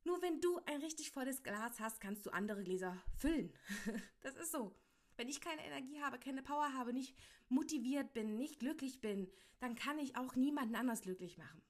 nur 0.04 0.22
wenn 0.22 0.40
du 0.40 0.58
ein 0.64 0.80
richtig 0.80 1.10
volles 1.10 1.42
Glas 1.42 1.80
hast, 1.80 2.00
kannst 2.00 2.24
du 2.24 2.30
andere 2.30 2.64
Gläser 2.64 2.96
füllen. 3.18 3.52
das 4.22 4.36
ist 4.36 4.52
so. 4.52 4.74
Wenn 5.18 5.28
ich 5.28 5.40
keine 5.40 5.64
Energie 5.64 6.00
habe, 6.00 6.20
keine 6.20 6.44
Power 6.44 6.72
habe, 6.74 6.92
nicht 6.92 7.12
motiviert 7.48 8.12
bin, 8.12 8.36
nicht 8.36 8.60
glücklich 8.60 9.00
bin, 9.00 9.28
dann 9.58 9.74
kann 9.74 9.98
ich 9.98 10.16
auch 10.16 10.36
niemanden 10.36 10.76
anders 10.76 11.02
glücklich 11.02 11.36
machen. 11.36 11.60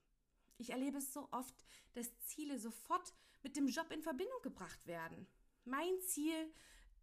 Ich 0.59 0.69
erlebe 0.69 0.99
es 0.99 1.11
so 1.11 1.27
oft, 1.31 1.55
dass 1.93 2.15
Ziele 2.19 2.59
sofort 2.59 3.11
mit 3.41 3.55
dem 3.55 3.67
Job 3.67 3.91
in 3.91 4.03
Verbindung 4.03 4.39
gebracht 4.43 4.85
werden. 4.85 5.25
Mein 5.65 5.99
Ziel 6.01 6.53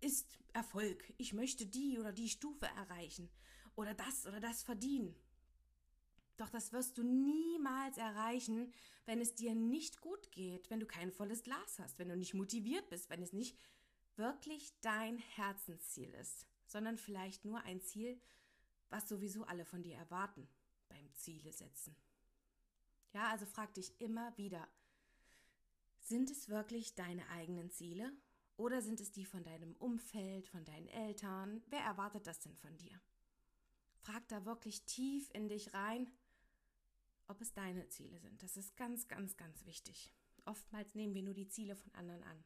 ist 0.00 0.38
Erfolg. 0.52 1.12
Ich 1.18 1.32
möchte 1.32 1.66
die 1.66 1.98
oder 1.98 2.12
die 2.12 2.28
Stufe 2.28 2.66
erreichen 2.66 3.28
oder 3.74 3.94
das 3.94 4.24
oder 4.24 4.38
das 4.38 4.62
verdienen. 4.62 5.16
Doch 6.36 6.50
das 6.50 6.72
wirst 6.72 6.96
du 6.96 7.02
niemals 7.02 7.98
erreichen, 7.98 8.72
wenn 9.04 9.20
es 9.20 9.34
dir 9.34 9.56
nicht 9.56 10.00
gut 10.00 10.30
geht, 10.30 10.70
wenn 10.70 10.78
du 10.78 10.86
kein 10.86 11.10
volles 11.10 11.42
Glas 11.42 11.80
hast, 11.80 11.98
wenn 11.98 12.08
du 12.08 12.16
nicht 12.16 12.34
motiviert 12.34 12.88
bist, 12.88 13.10
wenn 13.10 13.22
es 13.22 13.32
nicht 13.32 13.56
wirklich 14.16 14.72
dein 14.80 15.18
Herzensziel 15.18 16.12
ist, 16.14 16.46
sondern 16.66 16.98
vielleicht 16.98 17.44
nur 17.44 17.60
ein 17.62 17.80
Ziel, 17.80 18.20
was 18.90 19.08
sowieso 19.08 19.44
alle 19.44 19.64
von 19.64 19.82
dir 19.82 19.96
erwarten 19.96 20.48
beim 20.88 21.12
Ziele 21.14 21.52
setzen. 21.52 21.96
Ja, 23.12 23.30
also 23.30 23.46
frag 23.46 23.74
dich 23.74 24.00
immer 24.00 24.36
wieder, 24.36 24.68
sind 26.00 26.30
es 26.30 26.48
wirklich 26.48 26.94
deine 26.94 27.28
eigenen 27.30 27.70
Ziele 27.70 28.12
oder 28.56 28.80
sind 28.80 29.00
es 29.00 29.10
die 29.10 29.24
von 29.24 29.42
deinem 29.42 29.74
Umfeld, 29.76 30.48
von 30.48 30.64
deinen 30.64 30.88
Eltern? 30.88 31.62
Wer 31.68 31.80
erwartet 31.80 32.26
das 32.26 32.40
denn 32.40 32.56
von 32.56 32.76
dir? 32.76 33.00
Frag 33.96 34.26
da 34.28 34.44
wirklich 34.44 34.84
tief 34.84 35.30
in 35.32 35.48
dich 35.48 35.74
rein, 35.74 36.10
ob 37.26 37.40
es 37.40 37.52
deine 37.52 37.88
Ziele 37.88 38.20
sind. 38.20 38.42
Das 38.42 38.56
ist 38.56 38.76
ganz, 38.76 39.08
ganz, 39.08 39.36
ganz 39.36 39.66
wichtig. 39.66 40.12
Oftmals 40.44 40.94
nehmen 40.94 41.14
wir 41.14 41.22
nur 41.22 41.34
die 41.34 41.48
Ziele 41.48 41.74
von 41.74 41.92
anderen 41.94 42.22
an. 42.22 42.44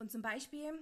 Und 0.00 0.10
zum 0.10 0.22
Beispiel 0.22 0.72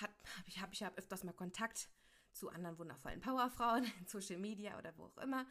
habe 0.00 0.12
ich, 0.46 0.60
hab 0.60 0.72
ich 0.72 0.82
hab 0.82 0.98
öfters 0.98 1.22
mal 1.22 1.34
Kontakt 1.34 1.90
zu 2.32 2.48
anderen 2.48 2.78
wundervollen 2.78 3.20
Powerfrauen 3.20 3.84
in 4.00 4.06
Social 4.06 4.38
Media 4.38 4.78
oder 4.78 4.96
wo 4.96 5.04
auch 5.04 5.18
immer. 5.18 5.46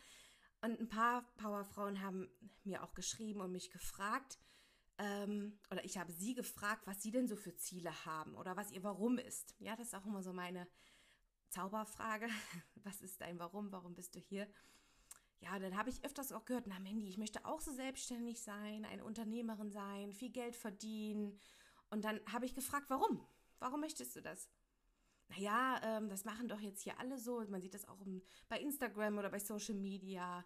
Und 0.64 0.80
ein 0.80 0.90
paar 0.90 1.22
Powerfrauen 1.38 2.02
haben 2.02 2.28
mir 2.64 2.84
auch 2.84 2.96
geschrieben 2.96 3.40
und 3.40 3.52
mich 3.52 3.70
gefragt, 3.70 4.40
ähm, 4.98 5.60
oder 5.70 5.86
ich 5.86 6.00
habe 6.00 6.12
sie 6.12 6.34
gefragt, 6.34 6.88
was 6.88 7.04
sie 7.04 7.12
denn 7.12 7.28
so 7.28 7.36
für 7.36 7.56
Ziele 7.56 8.06
haben 8.06 8.36
oder 8.36 8.58
was 8.58 8.72
ihr 8.72 8.84
Warum 8.84 9.20
ist. 9.20 9.56
Ja, 9.60 9.76
das 9.76 9.88
ist 9.88 9.96
auch 9.96 10.06
immer 10.06 10.24
so 10.24 10.34
meine 10.34 10.68
Zauberfrage. 11.50 12.28
Was 12.84 13.02
ist 13.02 13.22
dein 13.22 13.38
Warum? 13.38 13.72
Warum 13.72 13.94
bist 13.94 14.16
du 14.16 14.20
hier? 14.20 14.48
Ja, 15.40 15.60
dann 15.60 15.78
habe 15.78 15.90
ich 15.90 16.04
öfters 16.04 16.32
auch 16.32 16.46
gehört, 16.46 16.66
na 16.66 16.80
Mandy, 16.80 17.08
ich 17.08 17.18
möchte 17.18 17.46
auch 17.46 17.60
so 17.60 17.72
selbstständig 17.72 18.42
sein, 18.42 18.86
eine 18.86 19.04
Unternehmerin 19.04 19.70
sein, 19.70 20.14
viel 20.14 20.32
Geld 20.32 20.56
verdienen 20.56 21.40
und 21.92 22.04
dann 22.04 22.20
habe 22.32 22.46
ich 22.46 22.56
gefragt, 22.56 22.90
warum? 22.90 23.26
Warum 23.60 23.82
möchtest 23.82 24.16
du 24.16 24.22
das? 24.22 24.50
Naja, 25.28 25.80
ähm, 25.84 26.10
das 26.10 26.26
machen 26.26 26.48
doch 26.48 26.60
jetzt 26.60 26.82
hier 26.82 27.00
alle 27.00 27.18
so. 27.18 27.42
Man 27.48 27.62
sieht 27.62 27.74
das 27.74 27.88
auch 27.88 28.02
im, 28.02 28.22
bei 28.50 28.60
Instagram 28.60 29.18
oder 29.18 29.30
bei 29.30 29.40
Social 29.40 29.76
Media. 29.76 30.44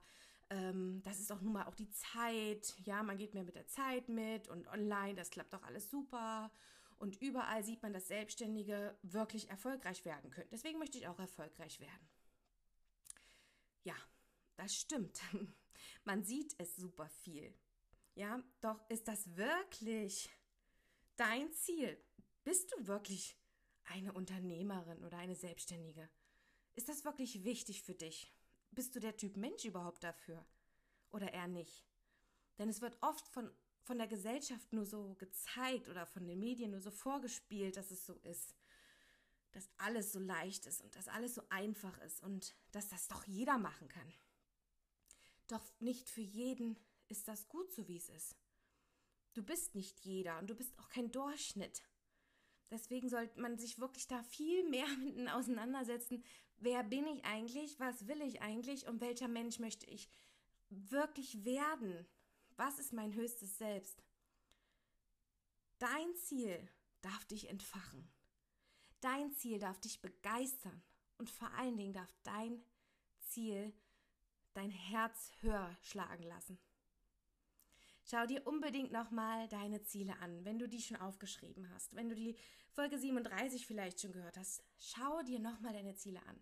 Ähm, 0.49 1.01
das 1.03 1.19
ist 1.19 1.31
doch 1.31 1.41
nun 1.41 1.53
mal 1.53 1.65
auch 1.65 1.75
die 1.75 1.89
Zeit. 1.89 2.75
Ja, 2.83 3.01
man 3.01 3.17
geht 3.17 3.33
mehr 3.33 3.43
mit 3.43 3.55
der 3.55 3.67
Zeit 3.67 4.09
mit 4.09 4.47
und 4.47 4.67
online, 4.67 5.15
das 5.15 5.31
klappt 5.31 5.53
doch 5.53 5.63
alles 5.63 5.89
super. 5.89 6.51
Und 6.97 7.21
überall 7.21 7.63
sieht 7.63 7.81
man, 7.81 7.93
dass 7.93 8.07
Selbstständige 8.07 8.97
wirklich 9.01 9.49
erfolgreich 9.49 10.05
werden 10.05 10.29
können. 10.29 10.49
Deswegen 10.51 10.79
möchte 10.79 10.97
ich 10.97 11.07
auch 11.07 11.19
erfolgreich 11.19 11.79
werden. 11.79 12.09
Ja, 13.83 13.95
das 14.55 14.75
stimmt. 14.75 15.21
Man 16.05 16.23
sieht 16.23 16.55
es 16.57 16.75
super 16.75 17.09
viel. 17.09 17.53
Ja, 18.13 18.41
doch 18.61 18.79
ist 18.89 19.07
das 19.07 19.35
wirklich 19.35 20.29
dein 21.17 21.51
Ziel? 21.53 21.97
Bist 22.43 22.71
du 22.71 22.87
wirklich 22.87 23.37
eine 23.85 24.13
Unternehmerin 24.13 25.03
oder 25.03 25.17
eine 25.17 25.35
Selbstständige? 25.35 26.09
Ist 26.75 26.89
das 26.89 27.05
wirklich 27.05 27.43
wichtig 27.43 27.83
für 27.83 27.95
dich? 27.95 28.33
Bist 28.71 28.95
du 28.95 28.99
der 28.99 29.15
Typ 29.15 29.37
Mensch 29.37 29.65
überhaupt 29.65 30.03
dafür? 30.03 30.45
Oder 31.11 31.33
eher 31.33 31.47
nicht? 31.47 31.85
Denn 32.57 32.69
es 32.69 32.81
wird 32.81 32.97
oft 33.01 33.27
von, 33.29 33.49
von 33.83 33.97
der 33.97 34.07
Gesellschaft 34.07 34.73
nur 34.73 34.85
so 34.85 35.15
gezeigt 35.15 35.87
oder 35.87 36.05
von 36.05 36.27
den 36.27 36.39
Medien 36.39 36.71
nur 36.71 36.81
so 36.81 36.91
vorgespielt, 36.91 37.77
dass 37.77 37.91
es 37.91 38.05
so 38.05 38.15
ist. 38.23 38.55
Dass 39.53 39.69
alles 39.77 40.11
so 40.11 40.19
leicht 40.19 40.65
ist 40.65 40.81
und 40.81 40.95
dass 40.95 41.07
alles 41.07 41.35
so 41.35 41.43
einfach 41.49 41.97
ist 41.99 42.21
und 42.21 42.55
dass 42.71 42.89
das 42.89 43.07
doch 43.07 43.25
jeder 43.25 43.57
machen 43.57 43.87
kann. 43.87 44.13
Doch 45.47 45.63
nicht 45.79 46.09
für 46.09 46.21
jeden 46.21 46.77
ist 47.07 47.27
das 47.27 47.47
gut 47.47 47.71
so, 47.71 47.87
wie 47.87 47.97
es 47.97 48.09
ist. 48.09 48.35
Du 49.35 49.43
bist 49.43 49.75
nicht 49.75 49.99
jeder 50.05 50.39
und 50.39 50.49
du 50.49 50.55
bist 50.55 50.79
auch 50.79 50.87
kein 50.87 51.11
Durchschnitt. 51.11 51.83
Deswegen 52.71 53.09
sollte 53.09 53.39
man 53.39 53.57
sich 53.57 53.79
wirklich 53.79 54.07
da 54.07 54.23
viel 54.23 54.67
mehr 54.69 54.87
mit 54.97 55.29
auseinandersetzen. 55.29 56.23
Wer 56.57 56.83
bin 56.83 57.05
ich 57.05 57.23
eigentlich? 57.25 57.77
Was 57.79 58.07
will 58.07 58.21
ich 58.21 58.41
eigentlich? 58.41 58.87
Und 58.87 59.01
welcher 59.01 59.27
Mensch 59.27 59.59
möchte 59.59 59.85
ich 59.87 60.09
wirklich 60.69 61.43
werden? 61.43 62.07
Was 62.55 62.79
ist 62.79 62.93
mein 62.93 63.13
höchstes 63.13 63.57
Selbst? 63.57 64.01
Dein 65.79 66.15
Ziel 66.15 66.69
darf 67.01 67.25
dich 67.25 67.49
entfachen. 67.49 68.09
Dein 69.01 69.33
Ziel 69.33 69.59
darf 69.59 69.79
dich 69.81 70.01
begeistern. 70.01 70.81
Und 71.17 71.29
vor 71.29 71.51
allen 71.51 71.75
Dingen 71.75 71.93
darf 71.93 72.13
dein 72.23 72.63
Ziel 73.19 73.73
dein 74.53 74.71
Herz 74.71 75.33
höher 75.41 75.77
schlagen 75.81 76.23
lassen. 76.23 76.57
Schau 78.07 78.27
dir 78.27 78.45
unbedingt 78.45 78.91
nochmal 78.91 79.47
deine 79.47 79.81
Ziele 79.81 80.15
an, 80.19 80.45
wenn 80.45 80.59
du 80.59 80.69
die 80.69 80.81
schon 80.81 80.97
aufgeschrieben 80.97 81.67
hast. 81.73 81.95
Wenn 81.95 82.07
du 82.07 82.13
die 82.13 82.37
Folge 82.69 82.99
37 82.99 83.65
vielleicht 83.65 83.99
schon 83.99 84.11
gehört 84.11 84.37
hast, 84.37 84.63
schau 84.77 85.23
dir 85.23 85.39
nochmal 85.39 85.73
deine 85.73 85.95
Ziele 85.95 86.21
an. 86.27 86.39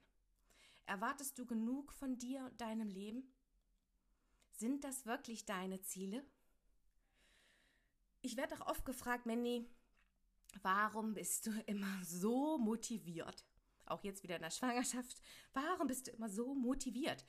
Erwartest 0.86 1.40
du 1.40 1.46
genug 1.46 1.94
von 1.94 2.18
dir 2.18 2.44
und 2.44 2.60
deinem 2.60 2.90
Leben? 2.90 3.32
Sind 4.52 4.84
das 4.84 5.06
wirklich 5.06 5.46
deine 5.46 5.82
Ziele? 5.82 6.26
Ich 8.22 8.36
werde 8.36 8.56
auch 8.56 8.68
oft 8.68 8.84
gefragt, 8.84 9.26
Mandy, 9.26 9.66
warum 10.64 11.14
bist 11.14 11.46
du 11.46 11.52
immer 11.66 12.04
so 12.04 12.58
motiviert? 12.58 13.46
Auch 13.86 14.04
jetzt 14.04 14.24
wieder 14.24 14.36
in 14.36 14.42
der 14.42 14.52
Schwangerschaft. 14.52 15.22
Warum 15.54 15.88
bist 15.88 16.08
du 16.08 16.12
immer 16.12 16.28
so 16.28 16.54
motiviert? 16.54 17.26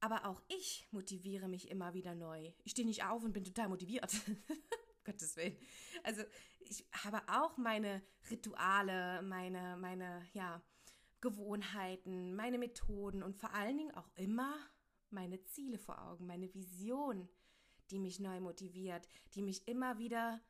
Aber 0.00 0.26
auch 0.26 0.42
ich 0.48 0.88
motiviere 0.90 1.48
mich 1.48 1.70
immer 1.70 1.94
wieder 1.94 2.14
neu. 2.14 2.52
Ich 2.64 2.72
stehe 2.72 2.86
nicht 2.86 3.04
auf 3.04 3.22
und 3.22 3.32
bin 3.32 3.44
total 3.44 3.68
motiviert. 3.68 4.10
Gottes 5.04 5.36
Willen. 5.36 5.56
Also 6.04 6.22
ich 6.60 6.86
habe 6.92 7.20
auch 7.28 7.56
meine 7.56 8.02
Rituale, 8.30 9.22
meine, 9.22 9.76
meine, 9.76 10.26
ja, 10.32 10.62
Gewohnheiten, 11.20 12.34
meine 12.34 12.58
Methoden 12.58 13.22
und 13.22 13.36
vor 13.36 13.52
allen 13.52 13.76
Dingen 13.76 13.94
auch 13.94 14.08
immer 14.14 14.54
meine 15.10 15.42
Ziele 15.44 15.78
vor 15.78 16.00
Augen, 16.02 16.26
meine 16.26 16.52
Vision, 16.54 17.28
die 17.90 17.98
mich 17.98 18.20
neu 18.20 18.40
motiviert, 18.40 19.06
die 19.34 19.42
mich 19.42 19.66
immer 19.68 19.98
wieder 19.98 20.40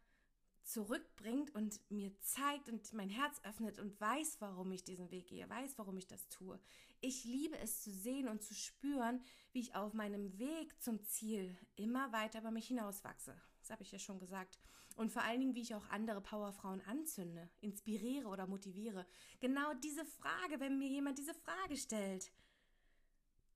zurückbringt 0.71 1.55
und 1.55 1.81
mir 1.91 2.13
zeigt 2.21 2.69
und 2.69 2.93
mein 2.93 3.09
Herz 3.09 3.41
öffnet 3.45 3.79
und 3.79 4.01
weiß, 4.01 4.41
warum 4.41 4.71
ich 4.73 4.85
diesen 4.85 5.11
Weg 5.11 5.27
gehe, 5.27 5.49
weiß, 5.49 5.79
warum 5.79 5.97
ich 5.97 6.07
das 6.07 6.29
tue. 6.29 6.61
Ich 7.01 7.25
liebe 7.25 7.59
es 7.59 7.83
zu 7.83 7.91
sehen 7.91 8.29
und 8.29 8.43
zu 8.43 8.55
spüren, 8.55 9.23
wie 9.53 9.61
ich 9.61 9.75
auf 9.75 9.95
meinem 9.95 10.39
Weg 10.39 10.81
zum 10.81 11.03
Ziel 11.05 11.57
immer 11.77 12.13
weiter 12.13 12.41
über 12.41 12.51
mich 12.51 12.69
hinauswachse. 12.69 13.41
Das 13.61 13.71
habe 13.71 13.83
ich 13.83 13.93
ja 13.93 13.99
schon 13.99 14.19
gesagt. 14.19 14.59
Und 14.97 15.11
vor 15.11 15.23
allen 15.23 15.41
Dingen, 15.41 15.55
wie 15.55 15.63
ich 15.63 15.75
auch 15.75 15.89
andere 15.89 16.21
Powerfrauen 16.21 16.83
anzünde, 16.83 17.49
inspiriere 17.61 18.29
oder 18.29 18.47
motiviere. 18.47 19.07
Genau 19.41 19.73
diese 19.75 20.05
Frage, 20.05 20.61
wenn 20.61 20.79
mir 20.79 20.89
jemand 20.89 21.19
diese 21.19 21.35
Frage 21.35 21.77
stellt, 21.77 22.31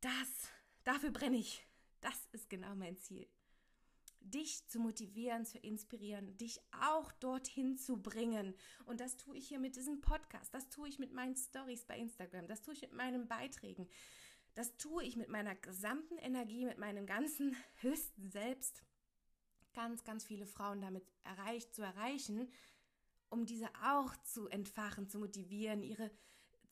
das, 0.00 0.48
dafür 0.84 1.10
brenne 1.10 1.36
ich. 1.36 1.66
Das 2.00 2.28
ist 2.32 2.48
genau 2.50 2.74
mein 2.74 2.96
Ziel 2.96 3.28
dich 4.24 4.66
zu 4.66 4.80
motivieren, 4.80 5.44
zu 5.44 5.58
inspirieren, 5.58 6.36
dich 6.36 6.60
auch 6.80 7.12
dorthin 7.12 7.76
zu 7.76 8.00
bringen. 8.00 8.54
Und 8.86 9.00
das 9.00 9.16
tue 9.16 9.36
ich 9.36 9.48
hier 9.48 9.58
mit 9.58 9.76
diesem 9.76 10.00
Podcast, 10.00 10.52
das 10.54 10.68
tue 10.70 10.88
ich 10.88 10.98
mit 10.98 11.12
meinen 11.12 11.36
Stories 11.36 11.84
bei 11.84 11.98
Instagram, 11.98 12.48
das 12.48 12.62
tue 12.62 12.74
ich 12.74 12.82
mit 12.82 12.92
meinen 12.92 13.28
Beiträgen, 13.28 13.88
das 14.54 14.76
tue 14.76 15.04
ich 15.04 15.16
mit 15.16 15.28
meiner 15.28 15.54
gesamten 15.54 16.16
Energie, 16.18 16.64
mit 16.64 16.78
meinem 16.78 17.06
ganzen 17.06 17.56
höchsten 17.80 18.30
Selbst, 18.30 18.82
ganz, 19.74 20.04
ganz 20.04 20.24
viele 20.24 20.46
Frauen 20.46 20.80
damit 20.80 21.04
erreicht, 21.24 21.74
zu 21.74 21.82
erreichen, 21.82 22.50
um 23.28 23.46
diese 23.46 23.68
auch 23.82 24.14
zu 24.22 24.48
entfachen, 24.48 25.08
zu 25.08 25.18
motivieren, 25.18 25.82
ihre 25.82 26.10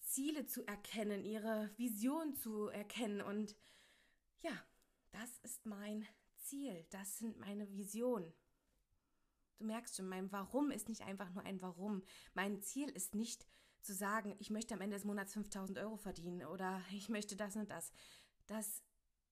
Ziele 0.00 0.46
zu 0.46 0.64
erkennen, 0.66 1.24
ihre 1.24 1.70
Vision 1.76 2.34
zu 2.34 2.68
erkennen. 2.68 3.20
Und 3.20 3.56
ja, 4.42 4.52
das 5.10 5.38
ist 5.42 5.66
mein 5.66 6.06
Ziel, 6.42 6.84
das 6.90 7.18
sind 7.18 7.38
meine 7.38 7.70
Visionen. 7.72 8.32
Du 9.58 9.64
merkst 9.64 9.96
schon, 9.96 10.08
mein 10.08 10.30
Warum 10.32 10.70
ist 10.70 10.88
nicht 10.88 11.02
einfach 11.02 11.30
nur 11.32 11.44
ein 11.44 11.62
Warum. 11.62 12.02
Mein 12.34 12.62
Ziel 12.62 12.88
ist 12.88 13.14
nicht 13.14 13.46
zu 13.80 13.94
sagen, 13.94 14.34
ich 14.38 14.50
möchte 14.50 14.74
am 14.74 14.80
Ende 14.80 14.96
des 14.96 15.04
Monats 15.04 15.32
5000 15.34 15.78
Euro 15.78 15.96
verdienen 15.96 16.44
oder 16.44 16.82
ich 16.90 17.08
möchte 17.08 17.36
das 17.36 17.56
und 17.56 17.70
das. 17.70 17.92
Das 18.46 18.82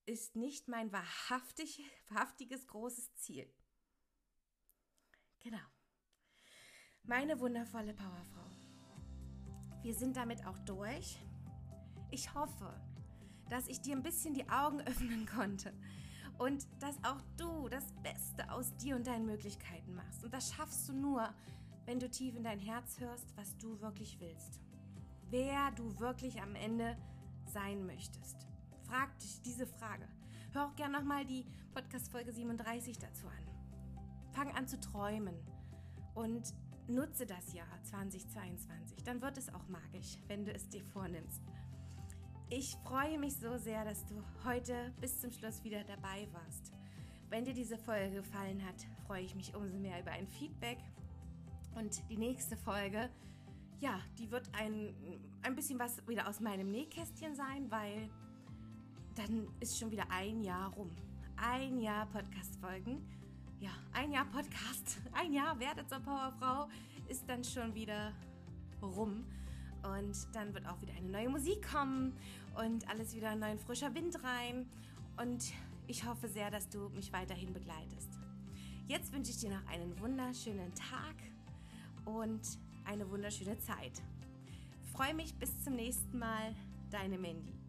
ist 0.07 0.37
nicht 0.37 0.69
mein 0.69 0.93
wahrhaftig, 0.93 1.83
wahrhaftiges 2.09 2.67
großes 2.67 3.15
Ziel. 3.15 3.53
Genau. 5.41 5.59
Meine 7.03 7.41
wundervolle 7.41 7.95
Powerfrau. 7.95 8.51
Wir 9.83 9.95
sind 9.95 10.17
damit 10.17 10.47
auch 10.47 10.59
durch. 10.61 11.19
Ich 12.11 12.35
hoffe, 12.35 12.79
dass 13.49 13.67
ich 13.67 13.81
dir 13.81 13.97
ein 13.97 14.03
bisschen 14.03 14.35
die 14.35 14.49
Augen 14.49 14.81
öffnen 14.87 15.27
konnte 15.27 15.73
und 16.41 16.67
dass 16.81 16.97
auch 17.05 17.21
du 17.37 17.69
das 17.69 17.85
Beste 18.03 18.51
aus 18.51 18.75
dir 18.77 18.97
und 18.97 19.07
deinen 19.07 19.27
Möglichkeiten 19.27 19.95
machst. 19.95 20.25
Und 20.25 20.33
das 20.33 20.51
schaffst 20.51 20.89
du 20.89 20.95
nur, 20.95 21.29
wenn 21.85 22.01
du 22.01 22.09
tief 22.09 22.35
in 22.35 22.43
dein 22.43 22.59
Herz 22.59 22.99
hörst, 22.99 23.37
was 23.37 23.59
du 23.59 23.79
wirklich 23.83 24.19
willst. 24.21 24.59
Wer 25.29 25.71
du 25.73 26.01
wirklich 26.01 26.41
am 26.41 26.55
Ende 26.55 26.97
sein 27.45 27.85
möchtest. 27.85 28.47
Frag 28.89 29.19
dich 29.19 29.43
diese 29.43 29.67
Frage. 29.67 30.09
Hör 30.53 30.67
auch 30.67 30.77
gerne 30.77 30.99
nochmal 30.99 31.27
die 31.27 31.45
Podcast-Folge 31.75 32.33
37 32.33 32.99
dazu 32.99 33.27
an. 33.27 34.33
Fang 34.33 34.51
an 34.57 34.67
zu 34.67 34.81
träumen 34.81 35.37
und 36.15 36.55
nutze 36.89 37.27
das 37.27 37.53
Jahr 37.53 37.83
2022. 37.83 39.05
Dann 39.05 39.21
wird 39.21 39.37
es 39.37 39.53
auch 39.53 39.69
magisch, 39.69 40.17
wenn 40.27 40.47
du 40.47 40.55
es 40.55 40.71
dir 40.71 40.83
vornimmst. 40.85 41.43
Ich 42.53 42.77
freue 42.85 43.17
mich 43.17 43.37
so 43.37 43.59
sehr, 43.59 43.85
dass 43.85 44.05
du 44.07 44.25
heute 44.45 44.93
bis 45.01 45.21
zum 45.21 45.31
Schluss 45.31 45.63
wieder 45.63 45.85
dabei 45.85 46.27
warst. 46.33 46.73
Wenn 47.29 47.45
dir 47.45 47.55
diese 47.55 47.79
Folge 47.79 48.17
gefallen 48.17 48.61
hat, 48.67 48.75
freue 49.07 49.23
ich 49.23 49.37
mich 49.37 49.55
umso 49.55 49.79
mehr 49.79 50.01
über 50.01 50.11
ein 50.11 50.27
Feedback. 50.27 50.79
Und 51.77 52.03
die 52.11 52.17
nächste 52.17 52.57
Folge, 52.57 53.09
ja, 53.79 54.01
die 54.19 54.33
wird 54.33 54.51
ein, 54.53 54.93
ein 55.43 55.55
bisschen 55.55 55.79
was 55.79 56.05
wieder 56.09 56.27
aus 56.27 56.41
meinem 56.41 56.73
Nähkästchen 56.73 57.37
sein, 57.37 57.71
weil 57.71 58.11
dann 59.15 59.47
ist 59.61 59.79
schon 59.79 59.93
wieder 59.93 60.11
ein 60.11 60.43
Jahr 60.43 60.75
rum. 60.75 60.91
Ein 61.37 61.79
Jahr 61.79 62.07
Podcast-Folgen. 62.07 63.09
Ja, 63.61 63.71
ein 63.93 64.11
Jahr 64.11 64.25
Podcast, 64.25 65.01
ein 65.13 65.33
Jahr 65.33 65.57
Werde 65.61 65.87
zur 65.87 66.01
Powerfrau 66.01 66.69
ist 67.07 67.29
dann 67.29 67.45
schon 67.45 67.73
wieder 67.77 68.13
rum. 68.83 69.25
Und 69.83 70.17
dann 70.35 70.55
wird 70.55 70.67
auch 70.67 70.81
wieder 70.81 70.93
eine 70.95 71.09
neue 71.09 71.29
Musik 71.29 71.67
kommen 71.71 72.13
und 72.57 72.89
alles 72.89 73.15
wieder 73.15 73.31
ein 73.31 73.39
neuer 73.39 73.59
frischer 73.59 73.95
Wind 73.95 74.23
rein. 74.23 74.67
Und 75.17 75.53
ich 75.87 76.05
hoffe 76.07 76.29
sehr, 76.29 76.51
dass 76.51 76.69
du 76.69 76.89
mich 76.91 77.13
weiterhin 77.13 77.53
begleitest. 77.53 78.19
Jetzt 78.87 79.13
wünsche 79.13 79.31
ich 79.31 79.39
dir 79.39 79.51
noch 79.51 79.67
einen 79.69 79.99
wunderschönen 80.01 80.73
Tag 80.75 81.15
und 82.05 82.41
eine 82.85 83.09
wunderschöne 83.11 83.59
Zeit. 83.59 84.03
Freue 84.93 85.15
mich 85.15 85.35
bis 85.35 85.63
zum 85.63 85.77
nächsten 85.77 86.19
Mal, 86.19 86.55
deine 86.91 87.19
Mandy. 87.19 87.60